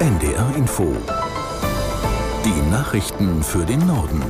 NDR 0.00 0.52
Info. 0.56 0.92
Die 2.44 2.70
Nachrichten 2.70 3.44
für 3.44 3.64
den 3.64 3.86
Norden. 3.86 4.24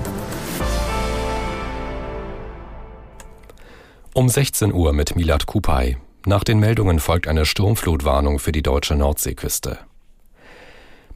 Um 4.12 4.28
16 4.28 4.74
Uhr 4.74 4.92
mit 4.92 5.16
Milad 5.16 5.46
Kupay. 5.46 5.96
Nach 6.26 6.44
den 6.44 6.60
Meldungen 6.60 7.00
folgt 7.00 7.26
eine 7.26 7.46
Sturmflutwarnung 7.46 8.40
für 8.40 8.52
die 8.52 8.62
deutsche 8.62 8.94
Nordseeküste. 8.94 9.78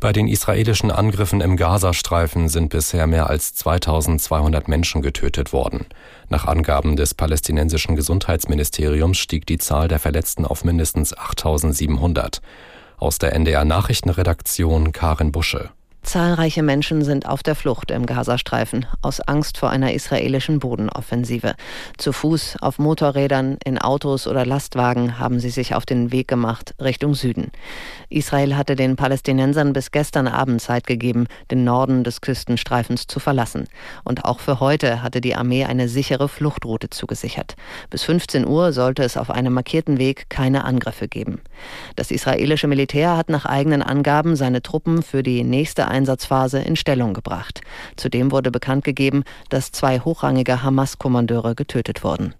Bei 0.01 0.13
den 0.13 0.29
israelischen 0.29 0.91
Angriffen 0.91 1.43
im 1.43 1.57
Gazastreifen 1.57 2.49
sind 2.49 2.71
bisher 2.71 3.07
mehr 3.07 3.29
als 3.29 3.55
2200 3.55 4.67
Menschen 4.67 5.03
getötet 5.03 5.53
worden. 5.53 5.87
Nach 6.31 6.47
Angaben 6.47 6.97
des 6.97 7.13
palästinensischen 7.13 7.97
Gesundheitsministeriums 7.97 9.19
stieg 9.19 9.45
die 9.47 9.59
Zahl 9.59 9.89
der 9.89 9.99
Verletzten 9.99 10.47
auf 10.47 10.65
mindestens 10.65 11.13
8700. 11.13 12.41
Aus 12.99 13.19
der 13.19 13.33
NDR 13.35 13.65
Nachrichtenredaktion 13.65 14.91
Karin 14.91 15.31
Busche. 15.31 15.71
Zahlreiche 16.09 16.63
Menschen 16.63 17.05
sind 17.05 17.27
auf 17.27 17.43
der 17.43 17.55
Flucht 17.55 17.91
im 17.91 18.07
Gazastreifen 18.07 18.87
aus 19.03 19.21
Angst 19.21 19.59
vor 19.59 19.69
einer 19.69 19.93
israelischen 19.93 20.59
Bodenoffensive. 20.59 21.55
Zu 21.99 22.15
Fuß, 22.15 22.57
auf 22.63 22.79
Motorrädern, 22.79 23.59
in 23.63 23.77
Autos 23.77 24.27
oder 24.27 24.47
Lastwagen 24.47 25.19
haben 25.19 25.39
sie 25.39 25.51
sich 25.51 25.75
auf 25.75 25.85
den 25.85 26.11
Weg 26.11 26.27
gemacht 26.27 26.75
Richtung 26.81 27.15
Süden. 27.15 27.51
Israel 28.09 28.57
hatte 28.57 28.75
den 28.75 28.97
Palästinensern 28.97 29.75
bis 29.75 29.91
gestern 29.91 30.29
Abend 30.29 30.63
Zeit 30.63 30.87
gegeben, 30.87 31.27
den 31.51 31.65
Norden 31.65 32.05
des 32.05 32.23
Küstenstreifens 32.23 33.07
zu 33.07 33.21
verlassen. 33.21 33.69
Und 34.03 34.25
auch 34.25 34.41
für 34.41 34.61
heute 34.61 35.03
hatte 35.03 35.21
die 35.21 35.35
Armee 35.35 35.67
eine 35.67 35.91
sichere 35.91 36.31
Fluchtroute 36.31 36.89
zugesichert. 36.89 37.55
Bis 37.91 38.05
15 38.05 38.47
Uhr 38.47 38.73
sollte 38.73 39.03
es 39.03 39.19
auf 39.19 39.29
einem 39.29 39.53
markierten 39.53 39.99
Weg 39.99 40.31
keine 40.31 40.65
Angriffe 40.65 41.07
geben. 41.07 41.43
Das 41.97 42.11
israelische 42.11 42.67
Militär 42.67 43.15
hat 43.15 43.29
nach 43.29 43.45
eigenen 43.45 43.83
Angaben 43.83 44.37
seine 44.37 44.63
Truppen 44.63 45.03
für 45.03 45.23
die 45.23 45.45
nächste 45.45 45.89
Einsatzphase 45.99 46.61
in 46.61 46.77
Stellung 46.77 47.13
gebracht. 47.13 47.61
Zudem 47.97 48.31
wurde 48.31 48.51
bekannt 48.51 48.85
gegeben, 48.85 49.25
dass 49.49 49.73
zwei 49.73 49.99
hochrangige 49.99 50.63
Hamas-Kommandeure 50.63 51.55
getötet 51.55 52.05
wurden. 52.05 52.35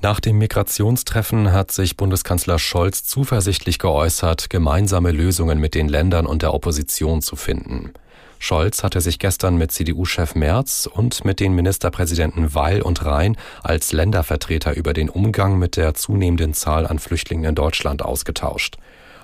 Nach 0.00 0.20
dem 0.20 0.38
Migrationstreffen 0.38 1.52
hat 1.52 1.72
sich 1.72 1.96
Bundeskanzler 1.96 2.58
Scholz 2.58 3.02
zuversichtlich 3.02 3.80
geäußert, 3.80 4.48
gemeinsame 4.48 5.10
Lösungen 5.10 5.58
mit 5.58 5.74
den 5.74 5.88
Ländern 5.88 6.26
und 6.26 6.42
der 6.42 6.54
Opposition 6.54 7.20
zu 7.20 7.34
finden. 7.34 7.92
Scholz 8.38 8.84
hatte 8.84 9.00
sich 9.00 9.18
gestern 9.18 9.56
mit 9.56 9.72
CDU-Chef 9.72 10.36
Merz 10.36 10.88
und 10.92 11.24
mit 11.24 11.40
den 11.40 11.52
Ministerpräsidenten 11.52 12.54
Weil 12.54 12.82
und 12.82 13.04
Rhein 13.04 13.36
als 13.64 13.92
Ländervertreter 13.92 14.76
über 14.76 14.92
den 14.92 15.08
Umgang 15.08 15.58
mit 15.58 15.76
der 15.76 15.94
zunehmenden 15.94 16.54
Zahl 16.54 16.86
an 16.86 17.00
Flüchtlingen 17.00 17.46
in 17.46 17.54
Deutschland 17.56 18.02
ausgetauscht. 18.02 18.76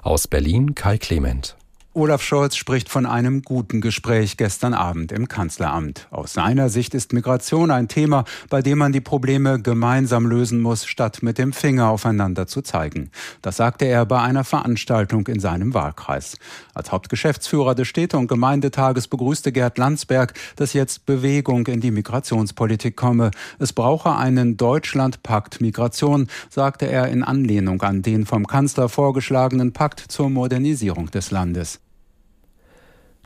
Aus 0.02 0.26
Berlin 0.26 0.74
Kai 0.74 0.98
Clement. 0.98 1.56
Olaf 1.96 2.22
Scholz 2.22 2.56
spricht 2.56 2.88
von 2.88 3.06
einem 3.06 3.42
guten 3.42 3.80
Gespräch 3.80 4.36
gestern 4.36 4.74
Abend 4.74 5.12
im 5.12 5.28
Kanzleramt. 5.28 6.08
Aus 6.10 6.32
seiner 6.32 6.68
Sicht 6.68 6.92
ist 6.92 7.12
Migration 7.12 7.70
ein 7.70 7.86
Thema, 7.86 8.24
bei 8.50 8.62
dem 8.62 8.78
man 8.78 8.90
die 8.90 9.00
Probleme 9.00 9.62
gemeinsam 9.62 10.26
lösen 10.26 10.60
muss, 10.60 10.86
statt 10.86 11.22
mit 11.22 11.38
dem 11.38 11.52
Finger 11.52 11.90
aufeinander 11.90 12.48
zu 12.48 12.62
zeigen. 12.62 13.12
Das 13.42 13.58
sagte 13.58 13.84
er 13.84 14.06
bei 14.06 14.20
einer 14.20 14.42
Veranstaltung 14.42 15.28
in 15.28 15.38
seinem 15.38 15.72
Wahlkreis. 15.72 16.36
Als 16.74 16.90
Hauptgeschäftsführer 16.90 17.76
des 17.76 17.86
Städte- 17.86 18.18
und 18.18 18.26
Gemeindetages 18.26 19.06
begrüßte 19.06 19.52
Gerd 19.52 19.78
Landsberg, 19.78 20.34
dass 20.56 20.72
jetzt 20.72 21.06
Bewegung 21.06 21.68
in 21.68 21.80
die 21.80 21.92
Migrationspolitik 21.92 22.96
komme. 22.96 23.30
Es 23.60 23.72
brauche 23.72 24.16
einen 24.16 24.56
Deutschlandpakt 24.56 25.60
Migration, 25.60 26.26
sagte 26.50 26.86
er 26.86 27.06
in 27.06 27.22
Anlehnung 27.22 27.80
an 27.82 28.02
den 28.02 28.26
vom 28.26 28.48
Kanzler 28.48 28.88
vorgeschlagenen 28.88 29.72
Pakt 29.72 30.00
zur 30.00 30.28
Modernisierung 30.28 31.12
des 31.12 31.30
Landes. 31.30 31.83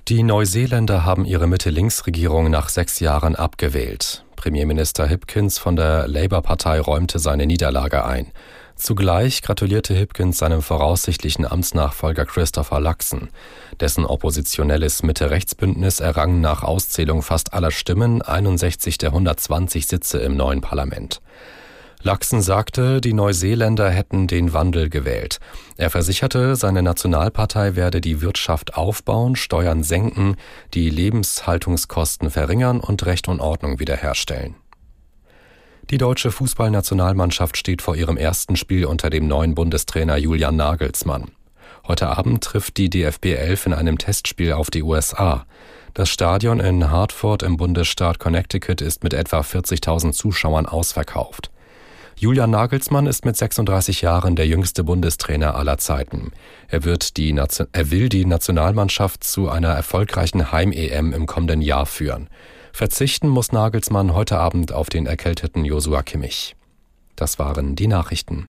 Die 0.08 0.22
Neuseeländer 0.22 1.04
haben 1.04 1.26
ihre 1.26 1.46
Mitte-Links-Regierung 1.46 2.48
nach 2.48 2.70
sechs 2.70 2.98
Jahren 2.98 3.36
abgewählt. 3.36 4.24
Premierminister 4.36 5.06
Hipkins 5.06 5.58
von 5.58 5.76
der 5.76 6.08
Labour-Partei 6.08 6.80
räumte 6.80 7.18
seine 7.18 7.44
Niederlage 7.44 8.06
ein. 8.06 8.32
Zugleich 8.74 9.42
gratulierte 9.42 9.92
Hipkins 9.92 10.38
seinem 10.38 10.62
voraussichtlichen 10.62 11.44
Amtsnachfolger 11.44 12.24
Christopher 12.24 12.80
Luxon. 12.80 13.28
Dessen 13.80 14.06
oppositionelles 14.06 15.02
Mitte-Rechts-Bündnis 15.02 16.00
errang 16.00 16.40
nach 16.40 16.62
Auszählung 16.62 17.20
fast 17.20 17.52
aller 17.52 17.70
Stimmen 17.70 18.22
61 18.22 18.96
der 18.96 19.10
120 19.10 19.86
Sitze 19.86 20.20
im 20.20 20.38
neuen 20.38 20.62
Parlament. 20.62 21.20
Laxen 22.08 22.40
sagte, 22.40 23.02
die 23.02 23.12
Neuseeländer 23.12 23.90
hätten 23.90 24.28
den 24.28 24.54
Wandel 24.54 24.88
gewählt. 24.88 25.40
Er 25.76 25.90
versicherte, 25.90 26.56
seine 26.56 26.82
Nationalpartei 26.82 27.76
werde 27.76 28.00
die 28.00 28.22
Wirtschaft 28.22 28.76
aufbauen, 28.78 29.36
Steuern 29.36 29.82
senken, 29.82 30.36
die 30.72 30.88
Lebenshaltungskosten 30.88 32.30
verringern 32.30 32.80
und 32.80 33.04
Recht 33.04 33.28
und 33.28 33.40
Ordnung 33.40 33.78
wiederherstellen. 33.78 34.54
Die 35.90 35.98
deutsche 35.98 36.30
Fußballnationalmannschaft 36.30 37.58
steht 37.58 37.82
vor 37.82 37.94
ihrem 37.94 38.16
ersten 38.16 38.56
Spiel 38.56 38.86
unter 38.86 39.10
dem 39.10 39.28
neuen 39.28 39.54
Bundestrainer 39.54 40.16
Julian 40.16 40.56
Nagelsmann. 40.56 41.32
Heute 41.86 42.08
Abend 42.08 42.42
trifft 42.42 42.78
die 42.78 42.88
DFB 42.88 43.34
11 43.34 43.66
in 43.66 43.74
einem 43.74 43.98
Testspiel 43.98 44.54
auf 44.54 44.70
die 44.70 44.82
USA. 44.82 45.44
Das 45.92 46.08
Stadion 46.08 46.58
in 46.58 46.90
Hartford 46.90 47.42
im 47.42 47.58
Bundesstaat 47.58 48.18
Connecticut 48.18 48.80
ist 48.80 49.04
mit 49.04 49.12
etwa 49.12 49.40
40.000 49.40 50.12
Zuschauern 50.12 50.64
ausverkauft. 50.64 51.50
Julian 52.20 52.50
Nagelsmann 52.50 53.06
ist 53.06 53.24
mit 53.24 53.36
36 53.36 54.02
Jahren 54.02 54.34
der 54.34 54.48
jüngste 54.48 54.82
Bundestrainer 54.82 55.54
aller 55.54 55.78
Zeiten. 55.78 56.32
Er, 56.66 56.82
wird 56.82 57.16
die 57.16 57.32
er 57.32 57.90
will 57.92 58.08
die 58.08 58.24
Nationalmannschaft 58.24 59.22
zu 59.22 59.48
einer 59.48 59.68
erfolgreichen 59.68 60.50
Heim-EM 60.50 61.12
im 61.12 61.26
kommenden 61.26 61.62
Jahr 61.62 61.86
führen. 61.86 62.28
Verzichten 62.72 63.28
muss 63.28 63.52
Nagelsmann 63.52 64.14
heute 64.14 64.36
Abend 64.36 64.72
auf 64.72 64.88
den 64.88 65.06
erkälteten 65.06 65.64
Josua 65.64 66.02
Kimmich. 66.02 66.56
Das 67.14 67.38
waren 67.38 67.76
die 67.76 67.86
Nachrichten. 67.86 68.46